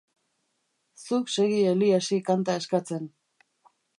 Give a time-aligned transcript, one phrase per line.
[1.01, 3.09] Zuk segi Eliasi kanta eskatzen.